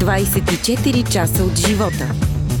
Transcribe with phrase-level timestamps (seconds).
[0.00, 2.12] 24 часа от живота.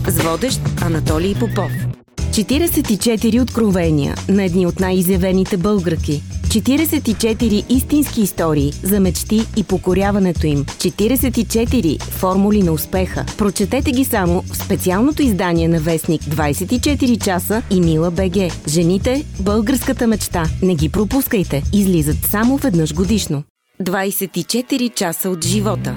[0.08, 1.72] С водещ Анатолий Попов.
[2.16, 6.22] 44 откровения на едни от най-изявените българки.
[6.42, 10.64] 44 истински истории за мечти и покоряването им.
[10.64, 13.24] 44 формули на успеха.
[13.38, 18.52] Прочетете ги само в специалното издание на Вестник 24 часа и Мила БГ.
[18.68, 20.44] Жените– българската мечта.
[20.62, 21.62] Не ги пропускайте.
[21.72, 23.42] Излизат само веднъж годишно.
[23.82, 25.96] 24 часа от живота.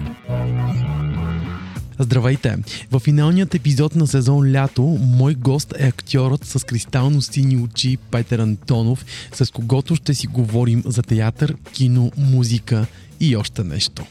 [2.00, 2.58] Здравейте!
[2.92, 8.40] В финалният епизод на сезон Лято мой гост е актьорът с кристално сини очи Петър
[8.40, 12.86] Антонов, с когото ще си говорим за театър, кино, музика
[13.20, 14.06] и още нещо.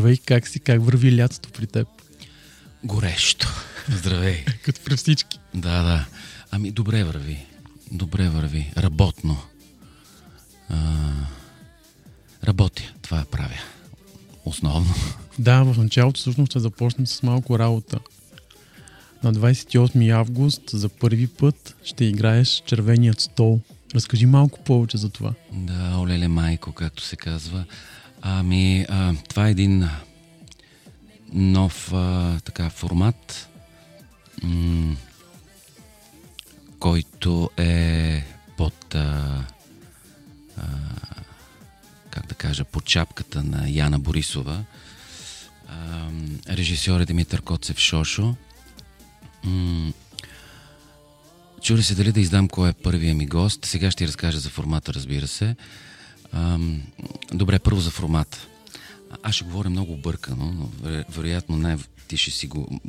[0.00, 0.60] Здравей, как си?
[0.60, 1.88] Как върви лятото при теб?
[2.84, 3.48] Горещо.
[3.88, 4.44] Здравей.
[4.64, 5.38] Като при всички.
[5.54, 6.06] Да, да.
[6.50, 7.46] Ами, добре върви.
[7.92, 8.72] Добре върви.
[8.76, 9.38] Работно.
[10.68, 10.76] А,
[12.44, 12.82] работя.
[13.02, 13.60] Това правя.
[14.44, 14.94] Основно.
[15.38, 17.98] Да, в началото всъщност ще започнем с малко работа.
[19.22, 23.60] На 28 август за първи път ще играеш червеният стол.
[23.94, 25.32] Разкажи малко повече за това.
[25.52, 27.64] Да, олеле майко, както се казва.
[28.22, 29.88] Ами, а, това е един
[31.32, 33.48] нов а, така формат,
[34.42, 34.96] м-
[36.78, 38.24] който е
[38.56, 39.44] под а,
[40.56, 40.64] а,
[42.10, 44.64] как да кажа, под чапката на Яна Борисова.
[45.68, 46.08] А,
[46.48, 48.36] режисьор е Димитър Коцев Шошо.
[49.44, 49.92] М-
[51.62, 53.64] Чули се дали да издам кой е първия ми гост.
[53.64, 55.56] Сега ще ти разкажа за формата, разбира се.
[56.32, 56.82] Ам,
[57.32, 58.46] добре, първо за формата.
[59.22, 61.76] Аз ще говоря много объркано, но веро- вероятно най-
[62.08, 62.80] ти ще си го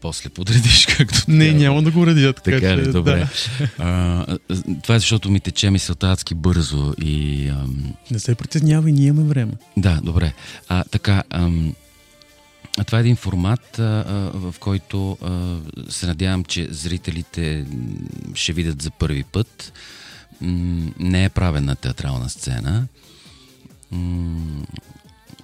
[0.00, 1.60] после подредиш както Не, трябва.
[1.60, 2.32] няма да го радя.
[2.32, 2.92] Така, Така че, ли?
[2.92, 3.28] Добре.
[3.58, 3.68] Да.
[3.78, 4.38] А,
[4.82, 7.48] това е защото ми тече мисълта адски бързо и...
[7.48, 9.52] Ам, Не се притеснявай, ние имаме време.
[9.76, 10.32] да, добре.
[10.68, 11.74] А, така, ам,
[12.78, 13.82] а това е един формат, а,
[14.34, 15.56] в който а,
[15.88, 17.66] се надявам, че зрителите
[18.34, 19.72] ще видят за първи път.
[20.98, 22.86] Не е правена театрална сцена.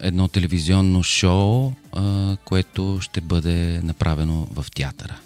[0.01, 1.73] Едно телевизионно шоу,
[2.45, 5.19] което ще бъде направено в театъра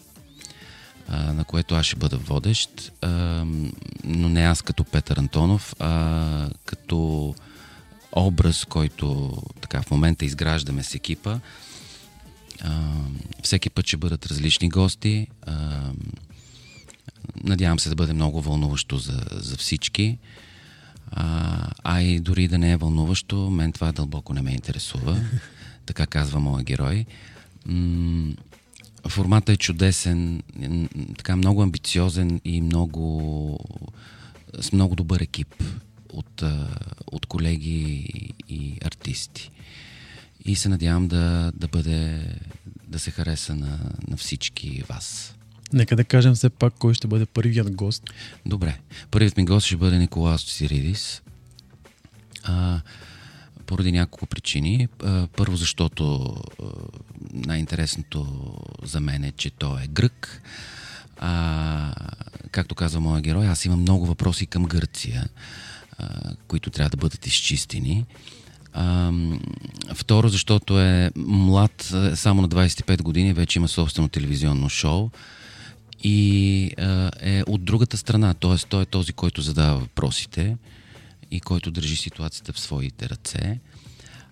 [1.12, 2.92] на което аз ще бъда водещ,
[4.04, 7.34] но не аз като Петър Антонов, а като
[8.12, 11.38] образ, който така в момента изграждаме с екипа.
[13.42, 15.26] Всеки път ще бъдат различни гости.
[17.44, 20.18] Надявам се да бъде много вълнуващо за, за всички.
[21.10, 25.20] А, а и дори да не е вълнуващо, мен това дълбоко не ме интересува.
[25.86, 27.06] Така казва моя герой.
[27.66, 28.32] М-
[29.08, 30.42] формата е чудесен,
[31.18, 33.58] така много амбициозен и много
[34.60, 35.64] с много добър екип
[36.12, 36.42] от,
[37.06, 38.08] от колеги
[38.48, 39.50] и артисти.
[40.44, 42.26] И се надявам да, да бъде
[42.88, 43.78] да се хареса на,
[44.08, 45.34] на всички вас.
[45.72, 48.02] Нека да кажем все пак кой ще бъде първият гост.
[48.46, 48.78] Добре.
[49.10, 51.22] Първият ми гост ще бъде Николас Сиридис.
[52.44, 52.80] А,
[53.66, 54.88] поради няколко причини.
[55.04, 56.64] А, първо, защото а,
[57.32, 58.26] най-интересното
[58.82, 60.42] за мен е, че той е грък.
[61.18, 61.94] А,
[62.50, 65.28] както казва моя герой, аз имам много въпроси към Гърция,
[65.98, 68.04] а, които трябва да бъдат изчистени.
[68.72, 69.12] А,
[69.94, 75.10] второ, защото е млад, само на 25 години, вече има собствено телевизионно шоу
[76.02, 78.56] и а, е от другата страна, т.е.
[78.68, 80.56] той е този, който задава въпросите
[81.30, 83.60] и който държи ситуацията в своите ръце.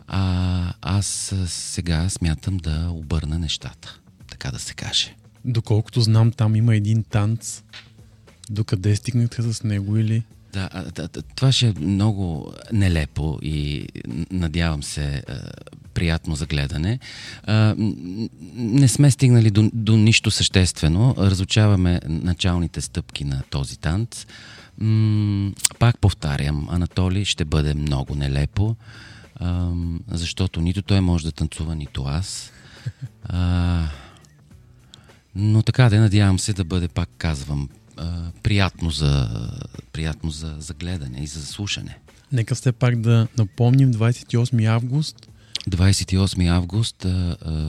[0.09, 5.15] А аз сега смятам да обърна нещата, така да се каже.
[5.45, 7.63] Доколкото знам, там има един танц.
[8.51, 10.23] Докъде стигнете с него или...
[10.53, 10.69] Да,
[11.37, 13.89] това ще е много нелепо и
[14.31, 15.23] надявам се
[16.01, 16.99] приятно за гледане.
[18.57, 21.15] Не сме стигнали до, до нищо съществено.
[21.19, 24.27] Разучаваме началните стъпки на този танц.
[25.79, 28.77] Пак повтарям, Анатолий ще бъде много нелепо,
[30.09, 32.53] защото нито той може да танцува, нито аз.
[35.35, 37.69] Но така да надявам се да бъде, пак казвам,
[38.43, 39.29] приятно за,
[39.93, 41.99] приятно за, за гледане и за слушане.
[42.33, 45.30] Нека все пак да напомним 28 август.
[45.71, 47.07] 28 август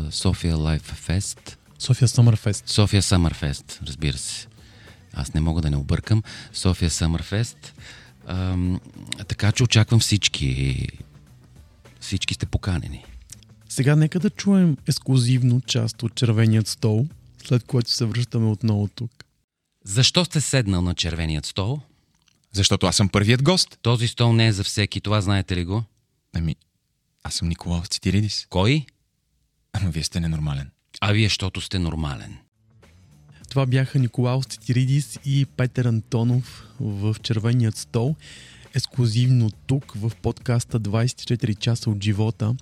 [0.10, 1.58] София Лайф Фест.
[1.80, 2.70] София Съмърфест.
[2.70, 4.48] София Съмърфест, разбира се.
[5.14, 6.24] Аз не мога да не объркам.
[6.54, 7.74] София Съмърфест.
[9.28, 10.88] Така че очаквам всички.
[12.00, 13.06] Всички сте поканени.
[13.70, 17.08] Сега нека да чуем ексклюзивно част от червеният стол,
[17.46, 19.12] след което се връщаме отново тук.
[19.86, 21.80] Защо сте седнал на червеният стол?
[22.54, 23.78] Защото аз съм първият гост.
[23.82, 25.84] Този стол не е за всеки, това знаете ли го?
[26.34, 26.56] Ами,
[27.24, 28.48] аз съм Николаус Цитиридис.
[28.50, 28.86] Кой?
[29.74, 30.72] Ама вие сте ненормален.
[31.02, 32.38] А вие, защото сте нормален.
[33.50, 38.16] Това бяха Николаус Цитиридис и Петър Антонов в червеният стол.
[38.74, 42.56] Ексклюзивно тук в подкаста 24 часа от живота.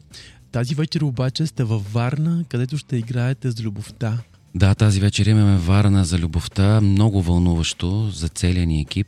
[0.51, 4.17] Тази вечер обаче сте във Варна, където ще играете с любовта.
[4.55, 6.81] Да, тази вечер имаме Варна за любовта.
[6.81, 9.07] Много вълнуващо за целия ни екип,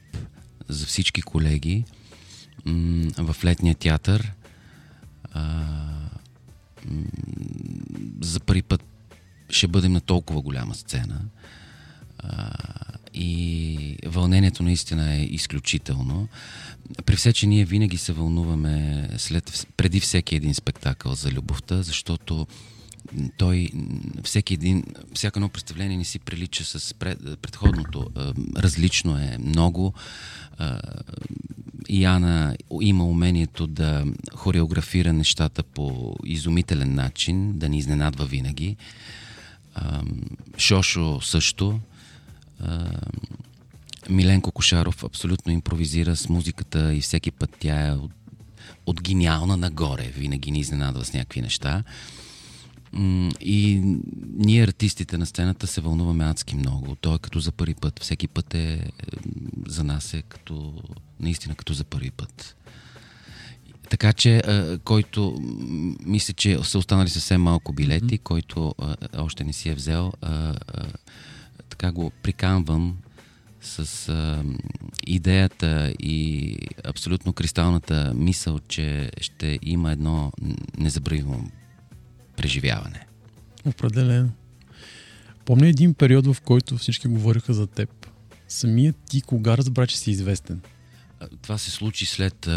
[0.68, 1.84] за всички колеги
[3.18, 4.32] в летния театър.
[8.22, 8.84] За първи път
[9.50, 11.22] ще бъдем на толкова голяма сцена.
[13.14, 16.28] и вълнението наистина е изключително.
[17.06, 22.48] При все, че ние винаги се вълнуваме след, преди всеки един спектакъл за любовта, защото
[23.38, 23.70] той,
[24.24, 28.10] всеки един, всяко едно представление не си прилича с пред, предходното.
[28.58, 29.94] Различно е много.
[31.90, 34.06] Яна има умението да
[34.36, 38.76] хореографира нещата по изумителен начин, да ни изненадва винаги.
[40.58, 41.80] Шошо също.
[44.10, 48.12] Миленко Кошаров абсолютно импровизира с музиката и всеки път тя е от,
[48.86, 50.12] от гениална нагоре.
[50.16, 51.84] Винаги ни изненадва с някакви неща.
[53.42, 53.82] И
[54.38, 56.96] ние, артистите на сцената, се вълнуваме адски много.
[56.96, 58.00] Той е като за първи път.
[58.00, 58.92] Всеки път е
[59.68, 60.74] за нас е като
[61.20, 62.56] наистина като за първи път.
[63.90, 64.42] Така че,
[64.84, 65.36] който
[66.06, 68.24] мисля, че са останали съвсем малко билети, mm-hmm.
[68.24, 68.76] който
[69.18, 70.12] още не си е взел,
[71.70, 72.98] така го приканвам
[73.62, 74.44] с а,
[75.08, 80.32] идеята и абсолютно кристалната мисъл, че ще има едно
[80.78, 81.52] незабравимо
[82.36, 83.08] преживяване.
[83.66, 84.32] Определено.
[85.46, 88.08] Помня един период, в който всички говориха за теб.
[88.48, 90.62] Самият ти кога разбра, че си известен?
[91.42, 92.50] Това се случи след...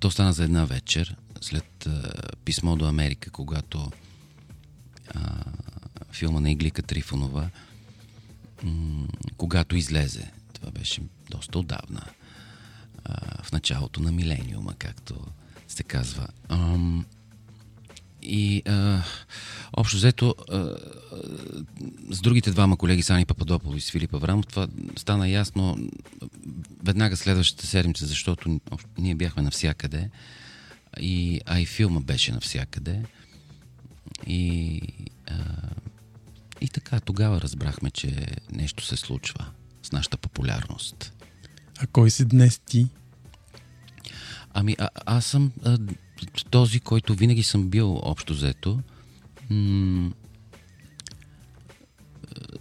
[0.00, 1.88] То стана за една вечер, след
[2.44, 3.90] писмо до Америка, когато
[6.12, 7.50] филма на Иглика Трифонова,
[9.36, 10.30] когато излезе.
[10.52, 12.02] Това беше доста отдавна.
[13.42, 15.26] В началото на милениума, както
[15.68, 16.28] се казва.
[16.48, 17.06] Ам,
[18.26, 19.02] и а,
[19.72, 20.76] общо взето а,
[22.10, 25.78] с другите двама колеги, Сани Пападопол и с Филип Аврамов, това стана ясно
[26.84, 28.60] веднага следващата седмица, защото
[28.98, 30.10] ние бяхме навсякъде,
[31.00, 33.02] и, а и филма беше навсякъде.
[34.26, 34.80] И,
[35.26, 35.34] а,
[36.60, 39.46] и така, тогава разбрахме, че нещо се случва
[39.82, 41.12] с нашата популярност.
[41.78, 42.86] А кой си днес ти?
[44.54, 45.78] Ами, а, аз съм а,
[46.50, 48.80] този, който винаги съм бил общо взето.
[49.50, 50.12] М-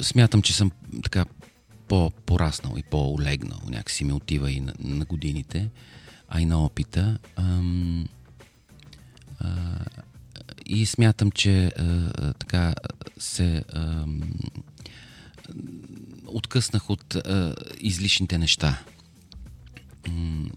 [0.01, 0.71] смятам, че съм
[1.03, 1.25] така
[1.87, 3.59] по-пораснал и по-олегнал.
[3.67, 5.69] Някакси ми отива и на, на годините,
[6.29, 7.17] а и на опита.
[7.35, 8.07] Ам,
[9.39, 9.79] а,
[10.65, 12.75] и смятам, че а, така
[13.17, 14.05] се а,
[16.25, 18.83] откъснах от а, излишните неща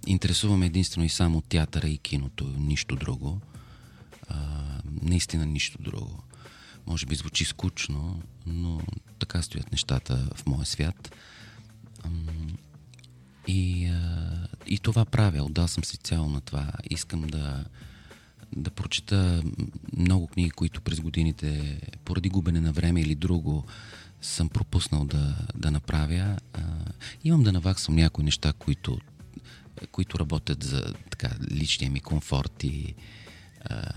[0.06, 3.40] интересуваме единствено и само театъра и киното, нищо друго.
[4.28, 4.36] А,
[5.02, 6.22] наистина нищо друго.
[6.86, 8.80] Може би звучи скучно, но
[9.18, 11.14] така стоят нещата в моя свят.
[13.48, 13.92] И,
[14.66, 15.42] и това правя.
[15.42, 16.72] Отдал съм си цяло на това.
[16.90, 17.64] Искам да,
[18.56, 19.42] да прочета
[19.96, 23.64] много книги, които през годините, поради губене на време или друго,
[24.20, 26.36] съм пропуснал да, да направя.
[26.52, 26.62] А,
[27.24, 28.98] имам да наваксам някои неща, които
[29.92, 32.94] които работят за така, личния ми комфорт и,
[33.64, 33.90] а,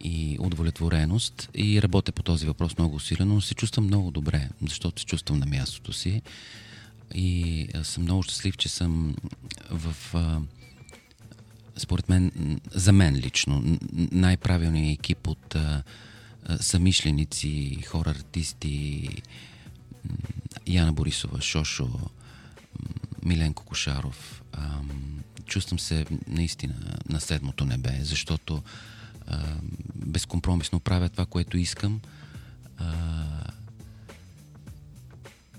[0.00, 1.50] и удовлетвореност.
[1.54, 5.38] И работя по този въпрос много усилено, но се чувствам много добре, защото се чувствам
[5.38, 6.22] на мястото си.
[7.14, 9.16] И съм много щастлив, че съм
[9.70, 9.96] в.
[10.14, 10.40] А,
[11.76, 12.32] според мен,
[12.70, 15.82] за мен лично, най-правилният екип от а,
[16.60, 19.08] самишленици, хора, артисти,
[20.66, 21.90] Яна Борисова, Шошо,
[23.24, 24.42] Миленко Кошаров.
[25.46, 26.74] Чувствам се наистина
[27.08, 28.62] на седмото небе, защото
[29.94, 32.00] безкомпромисно правя това, което искам.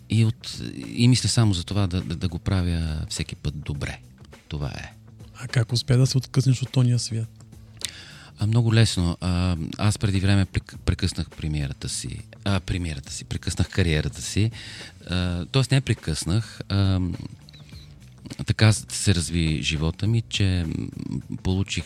[0.10, 4.00] И, от, и мисля само за това да, да, да го правя всеки път добре.
[4.48, 4.94] Това е.
[5.36, 7.44] А как успя да се откъснеш от тония свят?
[8.40, 9.18] А, много лесно.
[9.22, 10.46] А, аз преди време
[10.86, 12.20] прекъснах премиерата си.
[12.44, 13.24] А, премиерата си.
[13.24, 14.52] Прекъснах кариерата си.
[15.10, 16.62] А, тоест не прекъснах.
[16.70, 17.00] А,
[18.46, 20.66] така се разви живота ми, че
[21.44, 21.84] получих,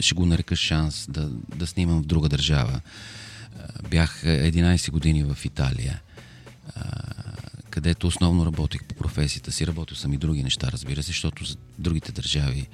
[0.00, 2.80] ще го нарека шанс да, да снимам в друга държава.
[3.90, 6.00] Бях 11 години в Италия,
[7.70, 9.66] където основно работих по професията си.
[9.66, 12.68] Работил съм и други неща, разбира се, защото за другите държави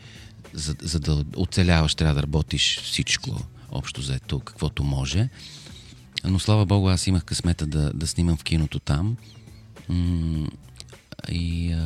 [0.52, 3.40] за, за да оцеляваш, трябва да работиш всичко,
[3.70, 5.28] общо заето, каквото може.
[6.24, 9.16] Но слава Богу, аз имах късмета да, да снимам в киното там.
[11.28, 11.76] И.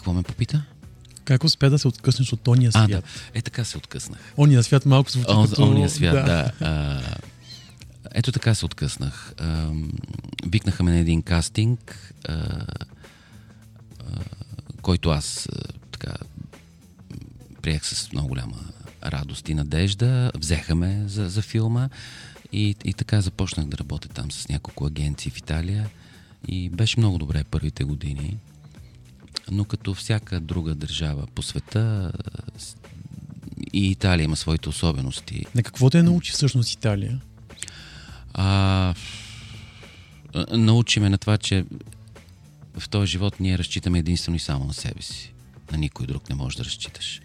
[0.00, 0.62] Какво ме попита?
[1.24, 2.84] Как успя да се откъснеш от ония свят?
[2.84, 3.02] А, да.
[3.34, 4.18] Е, така се откъснах.
[4.36, 5.62] Ония свят малко звучи О, като...
[5.62, 6.22] Ония свят, да.
[6.24, 6.52] да.
[6.60, 7.02] А,
[8.14, 9.34] ето така се откъснах.
[9.38, 9.70] А,
[10.46, 12.64] викнаха ме на един кастинг, а, а,
[14.82, 15.48] който аз
[15.92, 16.12] така
[17.62, 18.58] приех с много голяма
[19.04, 20.32] радост и надежда.
[20.36, 21.88] Взеха ме за, за филма
[22.52, 25.90] и, и така започнах да работя там с няколко агенции в Италия
[26.48, 28.38] и беше много добре първите години.
[29.50, 32.12] Но като всяка друга държава по света
[33.72, 35.44] и Италия има своите особености.
[35.54, 37.20] На какво те научи всъщност Италия?
[38.34, 38.94] А,
[40.50, 41.64] научи ме на това, че
[42.78, 45.32] в този живот ние разчитаме единствено и само на себе си
[45.72, 47.20] на никой друг не можеш да разчиташ.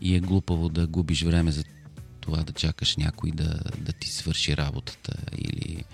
[0.00, 1.64] И е глупаво да губиш време за
[2.20, 5.84] това да чакаш някой да, да ти свърши работата или,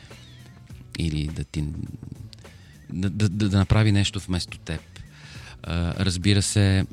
[0.98, 1.64] или да ти
[2.92, 4.80] да, да, да направи нещо вместо теб.
[5.66, 6.86] Разбира се,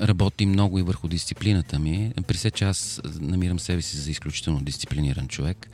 [0.00, 2.12] работи много и върху дисциплината ми.
[2.26, 5.70] При се, че аз намирам себе си за изключително дисциплиниран човек,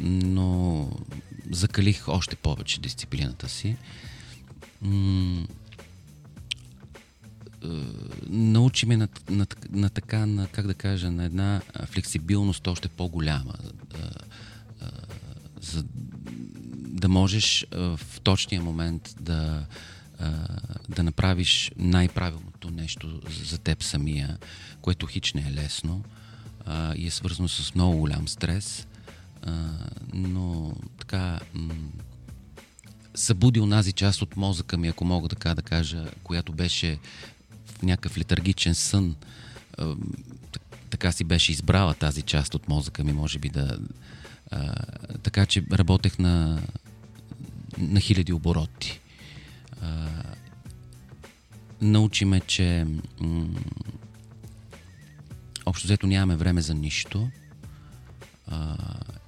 [0.00, 0.90] но
[1.50, 3.76] закалих още повече дисциплината си.
[8.28, 13.54] Научи ме на, на, на така, на, как да кажа, на една флексибилност още по-голяма.
[15.60, 15.84] За
[16.76, 19.66] да можеш в точния момент да,
[20.88, 24.38] да направиш най-правилното нещо за теб самия,
[24.80, 26.04] което хич не е лесно
[26.96, 28.86] и е свързано с много голям стрес,
[30.12, 31.40] но така
[33.14, 36.98] събуди онази част от мозъка ми, ако мога така да кажа, която беше
[37.82, 39.16] някакъв летаргичен сън.
[40.90, 43.78] Така си беше избрала тази част от мозъка ми, може би да...
[45.22, 46.62] Така че работех на,
[47.78, 49.00] на хиляди обороти.
[51.80, 52.86] Научи ме, че
[55.66, 57.30] общо взето нямаме време за нищо
[58.46, 58.76] а,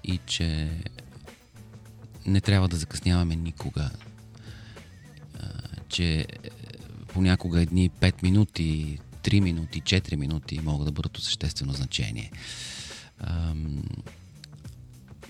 [0.05, 0.71] и че
[2.27, 3.91] не трябва да закъсняваме никога.
[5.39, 5.49] А,
[5.89, 6.27] че
[7.09, 12.31] понякога едни 5 минути, 3 минути, 4 минути могат да бъдат от съществено значение.
[13.21, 13.83] Ам...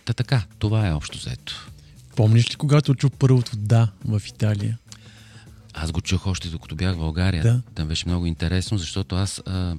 [0.05, 1.71] Та така, това е общо взето.
[2.17, 4.79] Помниш ли когато чу първото да в Италия?
[5.75, 7.43] Аз го чух още докато бях в България.
[7.43, 7.63] Да.
[7.75, 9.43] Там беше много интересно, защото аз...
[9.47, 9.77] А,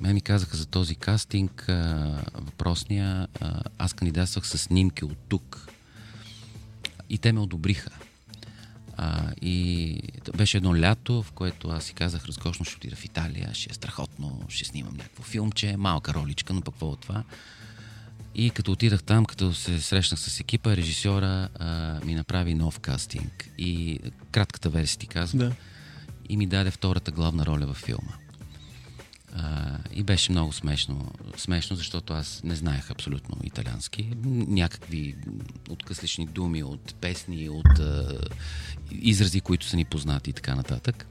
[0.00, 3.28] мен ми казаха за този кастинг а, въпросния.
[3.40, 5.68] А, аз кандидатствах с снимки от тук.
[7.10, 7.90] И те ме одобриха.
[8.96, 9.98] А, и
[10.36, 13.74] беше едно лято, в което аз си казах, разкошно ще отида в Италия, ще е
[13.74, 17.24] страхотно, ще снимам някакво филмче, малка роличка, но пък какво от това.
[18.34, 23.50] И като отидах там, като се срещнах с екипа, режисьора а, ми направи нов кастинг.
[23.58, 23.98] И
[24.30, 25.48] кратката версия ти казвам.
[25.48, 25.54] Да.
[26.28, 28.12] И ми даде втората главна роля във филма.
[29.36, 31.12] А, и беше много смешно.
[31.36, 34.12] Смешно, защото аз не знаех абсолютно италиански.
[34.48, 35.16] Някакви
[35.70, 38.18] откъслични думи от песни, от а,
[38.90, 41.06] изрази, които са ни познати и така нататък.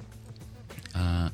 [0.93, 1.29] А,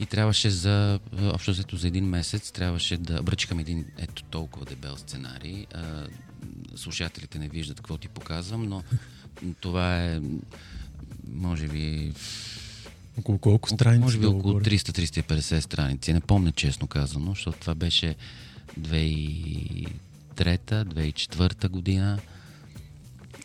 [0.00, 4.96] и трябваше за, общо взето за един месец, трябваше да бръчкам един ето толкова дебел
[4.96, 5.66] сценарий.
[5.74, 6.06] А,
[6.76, 8.82] слушателите не виждат какво ти показвам, но
[9.60, 10.20] това е
[11.32, 12.12] може би
[13.18, 14.00] Около колко страници?
[14.00, 14.64] Може би около горе?
[14.64, 16.12] 300-350 страници.
[16.12, 18.16] Не помня честно казано, защото това беше
[18.80, 22.18] 2003-2004 година.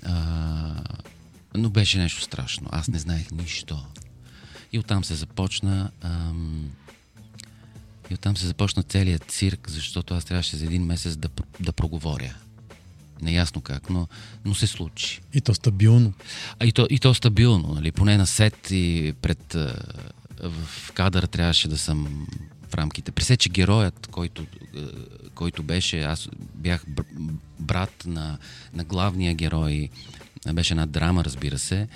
[0.03, 0.83] А,
[1.55, 2.67] но беше нещо страшно.
[2.71, 3.85] Аз не знаех нищо.
[4.73, 5.91] И оттам се започна.
[6.01, 6.71] Ам,
[8.09, 12.35] и оттам се започна целият цирк, защото аз трябваше за един месец да, да проговоря.
[13.21, 14.07] Неясно как, но,
[14.45, 15.21] но се случи.
[15.33, 16.13] И то стабилно.
[16.59, 17.91] А и то, и то стабилно, нали?
[17.91, 19.55] поне на сет и пред
[20.43, 22.27] в кадър трябваше да съм
[22.69, 23.11] в рамките.
[23.11, 24.45] При все, че героят, който,
[25.35, 28.37] който беше, аз бях бр- брат на,
[28.73, 29.89] на главния герой,
[30.53, 31.87] беше една драма, разбира се,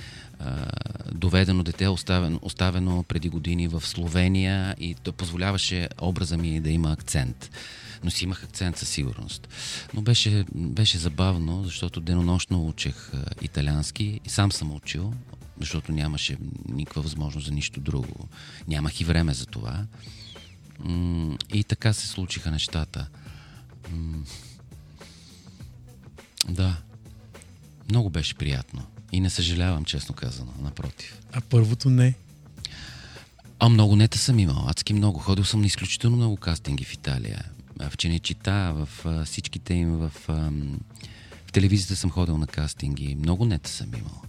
[1.11, 6.91] доведено дете, оставено, оставено преди години в Словения и то позволяваше образа ми да има
[6.91, 7.51] акцент.
[8.03, 9.47] Но си имах акцент със сигурност.
[9.93, 15.13] Но беше, беше забавно, защото денонощно учех а, италиански и сам съм учил,
[15.59, 16.37] защото нямаше
[16.69, 18.27] никаква възможност за нищо друго.
[18.67, 19.85] Нямах и време за това.
[21.53, 23.07] И така се случиха нещата.
[26.49, 26.77] Да.
[27.89, 28.96] Много беше приятно.
[29.11, 31.19] И не съжалявам, честно казано, напротив.
[31.31, 32.13] А първото не.
[33.59, 35.19] А много нета съм имал, адски много.
[35.19, 37.45] Ходил съм на изключително много кастинги в Италия.
[37.89, 40.11] В Ченечита, в всичките им, в,
[41.47, 43.15] в телевизията съм ходил на кастинги.
[43.15, 44.21] Много нета съм имал.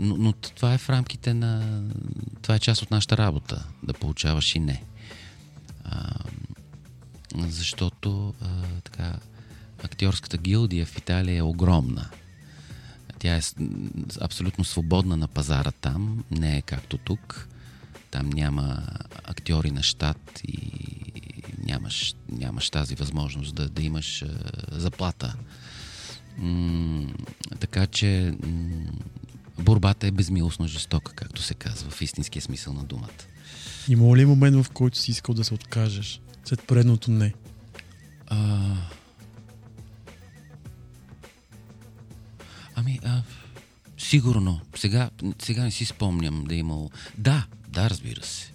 [0.00, 1.82] Но, но това е в рамките на...
[2.42, 4.82] Това е част от нашата работа, да получаваш и не.
[7.38, 8.34] Защото
[8.84, 9.16] така,
[9.82, 12.10] актьорската гилдия в Италия е огромна.
[13.24, 13.40] Тя е
[14.20, 17.48] абсолютно свободна на пазара там, не е както тук.
[18.10, 18.86] Там няма
[19.24, 20.58] актьори на щат и
[21.66, 24.28] нямаш, нямаш тази възможност да, да имаш а,
[24.70, 25.36] заплата.
[26.38, 27.06] М-
[27.60, 28.92] така че м-
[29.58, 33.24] борбата е безмилостно жестока, както се казва в истинския смисъл на думата.
[33.88, 36.20] Имало ли момент, в който си искал да се откажеш?
[36.44, 37.34] След предното не.
[38.26, 38.76] А...
[42.74, 43.22] Ами, а,
[43.98, 44.60] сигурно.
[44.76, 45.10] Сега,
[45.42, 46.90] сега не си спомням да е имал.
[47.18, 48.52] Да, да, разбира се.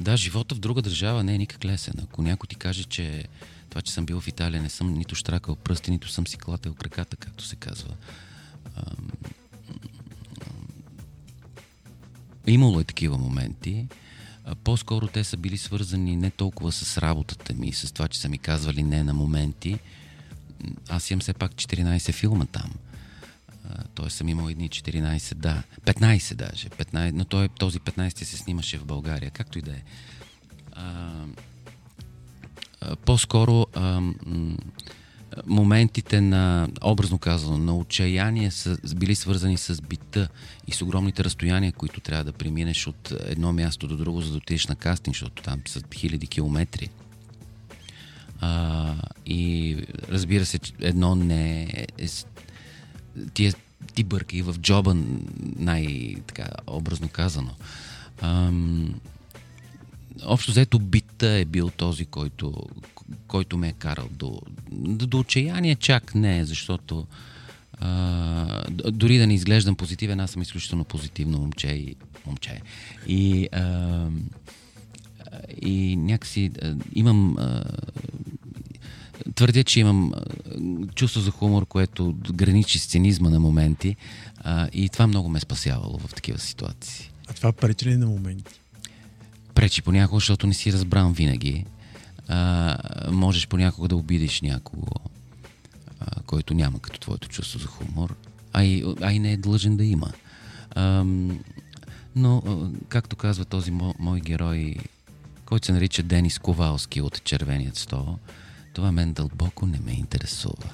[0.00, 1.94] Да, живота в друга държава не е никак лесен.
[2.02, 3.24] Ако някой ти каже, че
[3.70, 6.74] това, че съм бил в Италия, не съм нито штракал пръсти, нито съм си клател
[6.74, 7.94] краката, както се казва.
[8.76, 9.08] Ам,
[12.48, 13.86] Имало е такива моменти.
[14.64, 18.38] По-скоро те са били свързани не толкова с работата ми, с това, че са ми
[18.38, 19.78] казвали не на моменти.
[20.88, 22.70] Аз имам все пак 14 филма там.
[23.98, 25.62] Тоест съм имал едни 14, да.
[25.84, 26.68] 15 даже.
[26.68, 29.30] 15, но той, този 15 се снимаше в България.
[29.30, 29.82] Както и да е.
[30.72, 31.10] А,
[33.04, 34.00] По-скоро а,
[35.46, 40.28] моментите на, образно казано, на отчаяние са били свързани с бита
[40.66, 44.36] и с огромните разстояния, които трябва да преминеш от едно място до друго, за да
[44.36, 46.88] отидеш на кастинг, защото там са хиляди километри.
[48.40, 48.94] А,
[49.26, 49.76] и
[50.08, 52.26] разбира се, едно не е, е с-
[53.86, 54.96] ти, е, ти бърка и в джоба,
[55.56, 57.50] най-така образно казано.
[58.20, 58.94] Ам,
[60.24, 62.54] общо взето бита е бил този, който,
[63.26, 64.40] който ме е карал до,
[64.72, 67.06] до, до отчаяние чак не, защото
[67.80, 72.60] а, дори да не изглеждам позитивен, аз съм изключително позитивно момче и момче.
[73.06, 74.06] И, а,
[75.62, 77.64] и някакси а, имам а,
[79.34, 80.22] твърдя, че имам а,
[80.94, 83.96] чувство за хумор, което граничи с цинизма на моменти
[84.38, 87.10] а, и това много ме е спасявало в такива ситуации.
[87.28, 88.60] А това пречи ли на моменти?
[89.54, 91.64] Пречи понякога, защото не си разбран винаги.
[92.28, 92.76] А,
[93.12, 94.86] можеш понякога да обидиш някого,
[96.00, 98.14] а, който няма като твоето чувство за хумор,
[98.52, 100.12] а и, а и не е длъжен да има.
[100.74, 101.40] Ам,
[102.16, 104.74] но, а, както казва този мо, мой герой,
[105.46, 108.18] който се нарича Денис Ковалски от Червеният стол,
[108.78, 110.70] това мен дълбоко не ме интересува.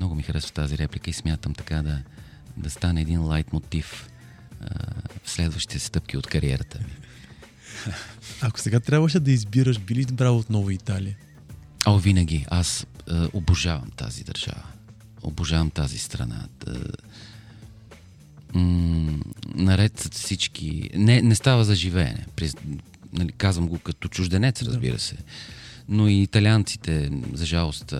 [0.00, 2.02] Много ми харесва тази реплика и смятам така да,
[2.56, 4.08] да стане един лайт мотив
[4.60, 4.66] а,
[5.24, 6.92] в следващите стъпки от кариерата ми.
[8.40, 11.16] Ако сега трябваше да избираш, би ли избрал отново Италия?
[11.86, 12.46] О, винаги.
[12.50, 12.86] Аз е,
[13.32, 14.64] обожавам тази държава.
[15.22, 16.48] Обожавам тази страна.
[16.58, 16.72] Та,
[18.54, 19.18] м-
[19.54, 20.90] наред с всички...
[20.94, 22.26] Не, не става за живеене.
[22.36, 22.54] Приз,
[23.12, 25.16] нали, казвам го като чужденец, разбира се.
[25.88, 27.94] Но и италианците, за жалост,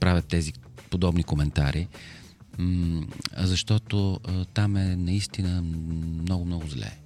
[0.00, 0.52] правят тези
[0.90, 1.88] подобни коментари.
[3.36, 4.20] Защото
[4.54, 6.96] там е наистина много, много зле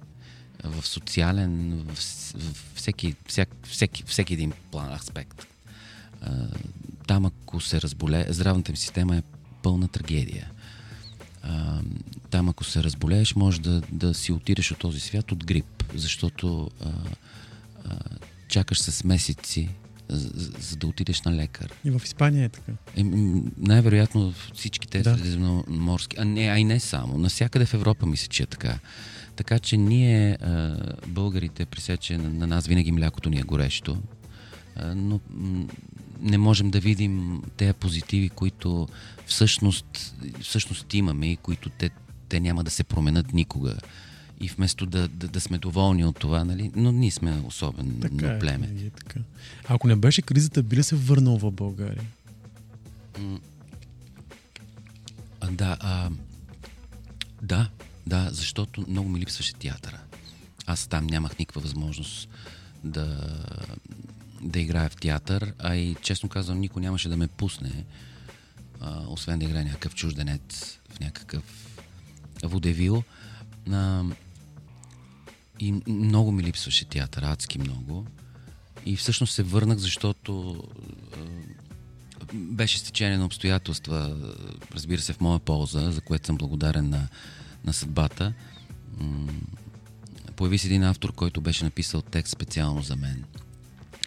[0.63, 1.97] в социален, в,
[2.75, 5.47] всеки, всяк, всеки, всеки един план, аспект.
[7.07, 9.23] Там, ако се разболе, здравната им система е
[9.63, 10.51] пълна трагедия.
[12.29, 16.71] Там, ако се разболееш, може да, да си отидеш от този свят от грип, защото
[16.81, 16.89] а,
[17.85, 17.99] а,
[18.47, 19.69] чакаш с месеци,
[20.09, 20.29] за,
[20.59, 21.73] за, да отидеш на лекар.
[21.85, 22.71] И в Испания е така.
[22.97, 23.03] Е,
[23.57, 25.09] най-вероятно всички тези Да.
[25.09, 25.17] да.
[25.17, 28.79] средиземноморски, а не, а и не само, навсякъде в Европа мисля, че е така.
[29.35, 30.77] Така че ние, а,
[31.07, 33.97] българите, пресече на, на нас винаги млякото ни е горещо,
[34.75, 35.65] а, но м,
[36.21, 38.87] не можем да видим тези позитиви, които
[39.25, 41.89] всъщност, всъщност имаме и които те,
[42.29, 43.77] те няма да се променят никога.
[44.39, 46.71] И вместо да, да, да сме доволни от това, нали?
[46.75, 48.39] но ние сме особено Така е.
[48.39, 48.67] племе.
[48.67, 49.19] винаги е така.
[49.67, 52.03] Ако не беше кризата, би ли се върнал в България?
[55.41, 56.09] А, да, а,
[57.41, 57.69] да,
[58.07, 59.99] да, защото много ми липсваше театъра.
[60.65, 62.29] Аз там нямах никаква възможност
[62.83, 63.35] да,
[64.41, 67.85] да играя в театър, а и честно казвам, никой нямаше да ме пусне,
[68.81, 71.43] а, освен да играе някакъв чужденец в някакъв
[72.43, 73.03] водевил.
[73.71, 74.03] А,
[75.59, 78.07] и много ми липсваше театър, адски много.
[78.85, 80.63] И всъщност се върнах, защото
[82.33, 84.17] беше стечение на обстоятелства,
[84.73, 87.07] разбира се, в моя полза, за което съм благодарен на,
[87.65, 88.33] на съдбата.
[90.35, 93.23] Появи се един автор, който беше написал текст специално за мен.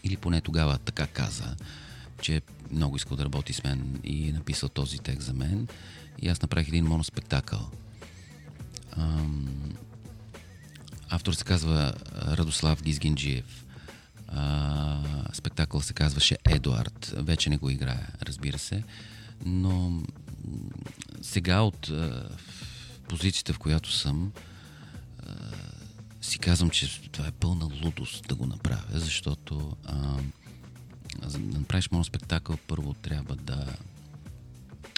[0.05, 1.57] Или поне тогава така каза,
[2.21, 5.69] че много искал да работи с мен и е написал този текст за мен.
[6.23, 7.71] И аз направих един моноспектакъл.
[8.97, 9.49] Ам,
[11.09, 13.65] автор се казва Радослав Гизгинджиев.
[14.29, 14.99] А,
[15.33, 17.15] спектакъл се казваше Едуард.
[17.17, 18.83] Вече не го играя, разбира се.
[19.45, 20.03] Но
[21.23, 22.29] сега от а,
[23.09, 24.33] позицията, в която съм,
[25.27, 25.33] а,
[26.21, 29.97] си казвам, че това е пълна лудост да го направя, защото а,
[31.29, 33.67] да направиш моноспектакъл, първо трябва да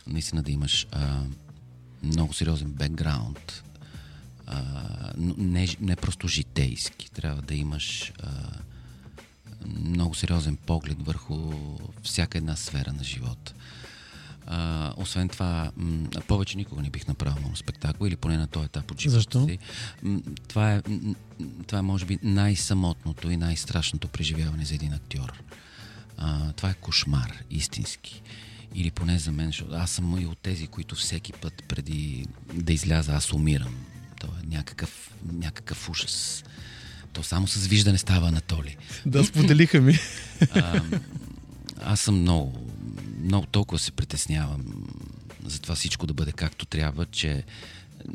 [0.06, 1.22] наистина да имаш а,
[2.02, 3.62] много сериозен бекграунд.
[4.52, 4.62] А,
[5.36, 7.10] не, не просто житейски.
[7.10, 8.28] Трябва да имаш а,
[9.66, 11.52] много сериозен поглед върху
[12.02, 13.54] всяка една сфера на живота.
[14.46, 18.90] А, освен това, м- повече никога не бих направил моноспектакъл или поне на този етап
[18.90, 19.46] от живота Защо?
[19.46, 19.58] си.
[20.02, 21.14] М, Това е, м-
[21.66, 25.42] това е, може би, най-самотното и най-страшното преживяване за един актьор.
[26.16, 28.22] А, това е кошмар, истински.
[28.74, 32.72] Или поне за мен, защото аз съм и от тези, които всеки път преди да
[32.72, 33.74] изляза, аз умирам.
[34.20, 36.44] То е някакъв, някакъв ужас.
[37.12, 38.76] То само с виждане става Анатолий.
[39.06, 39.98] Да, споделиха ми.
[40.54, 40.82] А,
[41.82, 42.66] аз съм много,
[43.22, 44.64] много толкова се притеснявам
[45.46, 47.44] за това всичко да бъде както трябва, че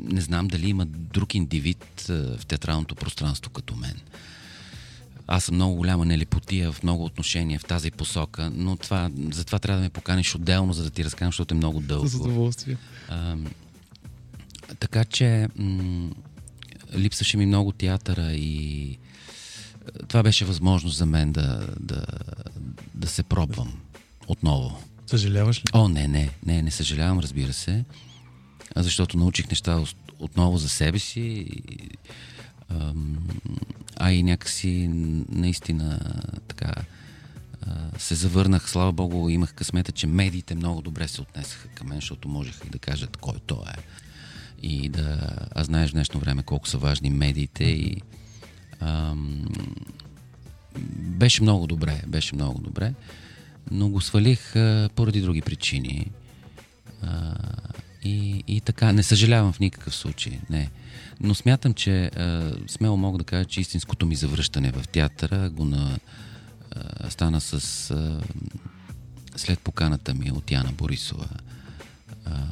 [0.00, 4.00] не знам дали има друг индивид в театралното пространство като мен.
[5.26, 9.78] Аз съм много голяма нелепотия в много отношения в тази посока, но това, затова трябва
[9.78, 12.08] да ме поканиш отделно, за да ти разкажам, защото е много дълго.
[12.08, 12.76] С удоволствие.
[13.08, 13.36] А,
[14.74, 16.10] така че м-
[16.94, 18.98] липсваше ми много театъра и
[19.86, 22.06] а, това беше възможност за мен да, да,
[22.94, 23.80] да се пробвам
[24.26, 24.82] отново.
[25.06, 25.62] Съжаляваш ли?
[25.72, 27.84] О, не, не, не, не съжалявам, разбира се,
[28.76, 29.84] защото научих неща
[30.18, 31.46] отново за себе си,
[33.96, 34.88] а и някакси
[35.28, 36.00] наистина
[36.48, 36.74] така
[37.98, 42.28] се завърнах, слава богу, имах късмета, че медиите много добре се отнесаха към мен, защото
[42.28, 43.82] можеха и да кажат кой той е.
[44.62, 45.18] И да,
[45.54, 48.02] а знаеш в днешно време колко са важни медиите и
[48.80, 49.48] ам,
[50.98, 52.94] беше много добре, беше много добре,
[53.70, 56.10] но го свалих а, поради други причини.
[57.02, 57.34] А,
[58.04, 60.70] и, и така, не съжалявам в никакъв случай, не.
[61.20, 65.64] Но смятам, че а, смело мога да кажа, че истинското ми завръщане в театъра го
[65.64, 65.98] на,
[66.70, 68.20] а, стана с а,
[69.36, 71.28] след поканата ми от Яна Борисова
[72.24, 72.42] а,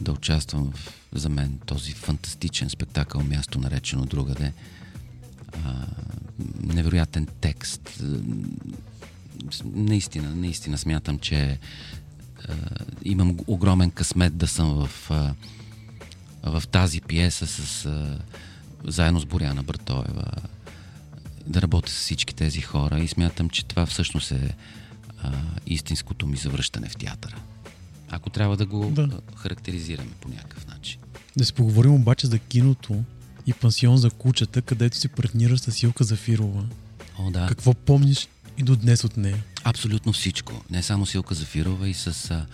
[0.00, 4.52] да участвам в, за мен този фантастичен спектакъл Място наречено другаде.
[5.64, 5.86] А,
[6.62, 8.02] невероятен текст.
[9.64, 11.58] Наистина, наистина смятам, че
[12.48, 12.54] а,
[13.04, 15.34] имам огромен късмет да съм в, а,
[16.42, 18.18] в тази пиеса с, а,
[18.84, 20.32] заедно с Боряна Бартоева,
[21.46, 24.56] да работя с всички тези хора и смятам, че това всъщност е
[25.22, 25.32] а,
[25.66, 27.36] истинското ми завръщане в театъра.
[28.10, 29.20] Ако трябва да го Да.
[29.36, 31.00] характеризираме по някакъв начин.
[31.36, 33.04] Да си поговорим обаче за киното
[33.46, 36.66] и пансион за кучета, където си партнираш с Илка Зафирова.
[37.18, 37.46] О, да.
[37.46, 39.42] Какво помниш и до днес от нея?
[39.64, 40.52] Абсолютно всичко.
[40.70, 42.46] Не само с Илка Зафирова и с а,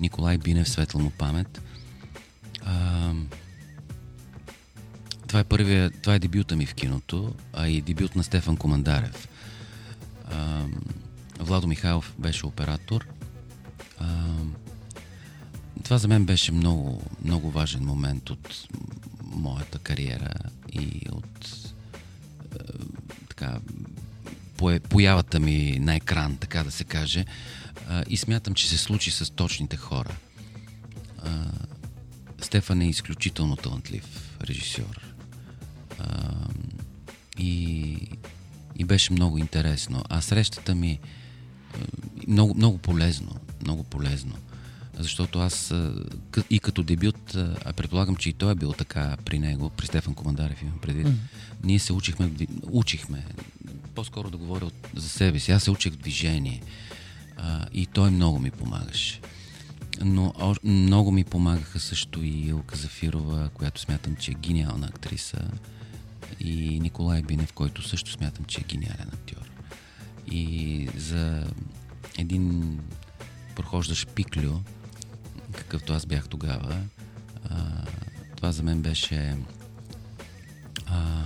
[0.00, 1.62] Николай Бинев, светла му памет.
[2.64, 3.12] А,
[5.26, 9.28] това е първия, това е дебюта ми в киното, а и дебют на Стефан Командарев.
[10.30, 10.64] А,
[11.40, 13.06] Владо Михайлов беше оператор.
[13.98, 14.24] А,
[15.90, 18.68] това за мен беше много, много важен момент от
[19.24, 20.32] моята кариера
[20.72, 21.48] и от
[22.54, 22.58] е,
[23.28, 23.58] така,
[24.88, 27.24] появата ми на екран, така да се каже.
[27.88, 30.16] А, и смятам, че се случи с точните хора.
[31.18, 31.44] А,
[32.40, 35.14] Стефан е изключително талантлив режисьор.
[35.98, 36.34] А,
[37.38, 37.96] и,
[38.76, 40.04] и беше много интересно.
[40.08, 40.98] А срещата ми е,
[42.28, 43.36] много, много полезно.
[43.62, 44.36] Много полезно.
[45.02, 45.74] Защото аз
[46.50, 47.34] и като дебют,
[47.64, 51.06] а предполагам, че и той е бил така при него, при Стефан Командарев имам предвид,
[51.64, 52.30] ние се учихме,
[52.72, 53.24] учихме,
[53.94, 56.62] по-скоро да говоря от, за себе си, аз се учих в движение
[57.36, 59.20] а, и той много ми помагаше.
[60.00, 65.50] Но о- много ми помагаха също и Илка Зафирова, която смятам, че е гениална актриса
[66.40, 69.50] и Николай Бинев, който също смятам, че е гениален актьор.
[70.30, 71.46] И за
[72.18, 72.78] един
[73.56, 74.60] прохождащ пиклю,
[75.56, 76.80] какъвто аз бях тогава,
[77.50, 77.84] а,
[78.36, 79.36] това за мен беше
[80.86, 81.24] а,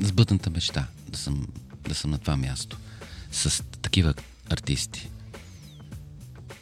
[0.00, 1.46] сбъдната мечта да съм,
[1.88, 2.76] да съм на това място
[3.32, 4.14] с такива
[4.50, 5.10] артисти.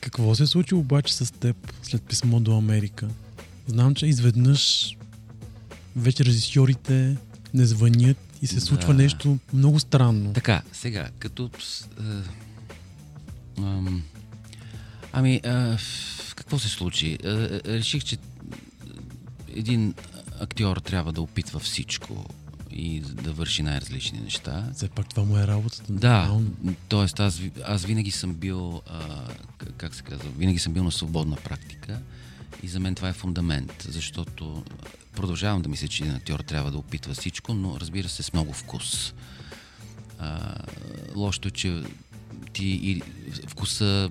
[0.00, 3.08] Какво се случи обаче с теб след писмо до Америка?
[3.66, 4.96] Знам, че изведнъж
[5.96, 7.16] вече режисьорите
[7.54, 9.02] не звънят и се случва Да.
[9.02, 10.32] нещо много странно.
[10.32, 11.50] Така, сега, като...
[12.00, 12.22] а,
[13.58, 14.02] ам,
[15.12, 15.76] ами, а,
[16.34, 17.18] какво се случи?
[17.24, 17.28] А,
[17.64, 18.16] реших, че
[19.54, 19.94] един
[20.40, 22.26] актьор трябва да опитва всичко
[22.70, 24.70] и да върши най-различни неща.
[24.74, 25.92] Все пак това му е работата.
[25.92, 26.40] Да,
[26.88, 27.22] т.е.
[27.22, 29.28] Аз, аз винаги съм бил, а,
[29.76, 31.98] как се казва, винаги съм бил на свободна практика
[32.62, 34.64] и за мен това е фундамент, защото
[35.14, 38.52] продължавам да мисля, че един актьор трябва да опитва всичко, но разбира се с много
[38.52, 39.14] вкус.
[40.18, 40.54] А,
[41.16, 41.82] лошото е, че
[42.52, 43.02] ти и
[43.46, 44.10] вкуса,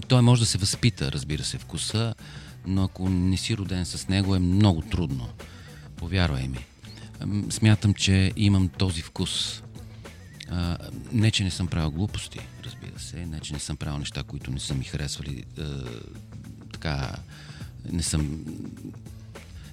[0.00, 2.14] той може да се възпита, разбира се, вкуса,
[2.66, 5.28] но ако не си роден с него е много трудно.
[5.96, 6.64] Повярвай ми.
[7.20, 9.62] Ам, Смятам, че имам този вкус.
[11.12, 14.50] Не, че не съм правил глупости, разбира се, не, че не съм правил неща, които
[14.50, 15.44] не са ми харесвали.
[16.72, 17.16] Така,
[17.92, 18.44] не съм.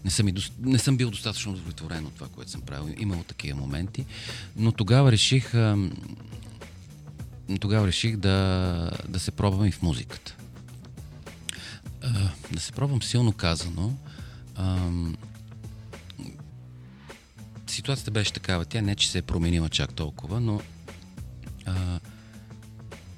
[0.05, 2.93] Не съм, и, дос- не съм бил достатъчно удовлетворен от това, което съм правил.
[2.97, 4.05] Имало такива моменти.
[4.55, 5.53] Но тогава реших.
[7.59, 10.35] Тогава реших да, да се пробвам и в музиката.
[12.01, 13.93] А, да се пробвам силно казано.
[14.55, 15.17] Ам,
[17.67, 18.65] ситуацията беше такава.
[18.65, 20.61] Тя не, че се е променила чак толкова, но
[21.65, 21.99] а,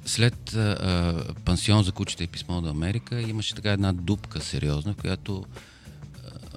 [0.06, 4.94] след а, а, пансион за кучета и писмо до Америка имаше така една дупка сериозна,
[4.94, 5.60] в която а,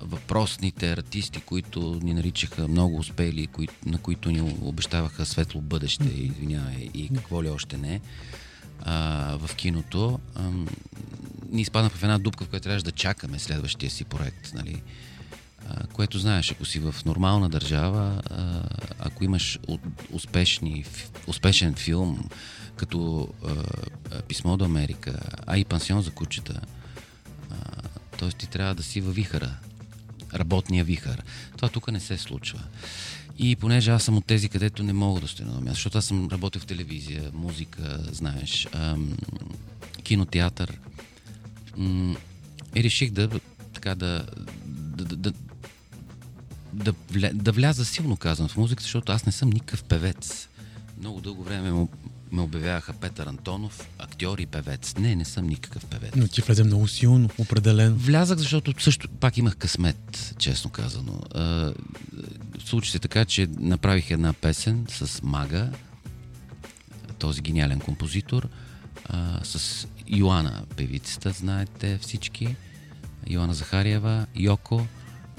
[0.05, 6.91] въпросните артисти, които ни наричаха много успели, кои, на които ни обещаваха светло бъдеще, извинявай,
[6.95, 8.01] и какво ли още не,
[8.83, 10.51] а, в киното, а,
[11.51, 14.83] ние изпаднахме в една дупка, в която трябваше да чакаме следващия си проект, нали?
[15.69, 18.63] А, което знаеш, ако си в нормална държава, а,
[18.99, 19.59] ако имаш
[20.13, 20.85] успешни,
[21.27, 22.29] успешен филм,
[22.77, 26.61] като а, Писмо до Америка, а и Пансион за кучета,
[28.19, 28.29] т.е.
[28.29, 29.51] ти трябва да си във вихара,
[30.35, 31.23] работния вихър.
[31.57, 32.61] Това тук не се случва.
[33.39, 36.05] И понеже аз съм от тези, където не мога да стоя на място, защото аз
[36.05, 39.17] съм работил в телевизия, музика, знаеш, ам,
[40.03, 40.79] кинотеатър,
[41.77, 42.17] м-
[42.75, 43.29] и реших да,
[43.73, 44.27] така да,
[44.67, 45.33] да, да, да,
[46.73, 50.49] да, вля, да вляза силно казвам в музиката, защото аз не съм никакъв певец.
[50.99, 51.87] Много дълго време ме,
[52.33, 54.95] ме обявяваха Петър Антонов, актьор и певец.
[54.99, 56.13] Не, не съм никакъв певец.
[56.17, 57.97] Но ти влезе много силно, определено.
[57.97, 61.21] Влязах, защото също пак имах късмет, честно казано.
[61.35, 61.73] А,
[62.65, 65.71] случи се така, че направих една песен с Мага,
[67.19, 68.49] този гениален композитор,
[69.05, 72.57] а, с Йоана, певицата, знаете всички,
[73.27, 74.87] Йоана Захариева, Йоко,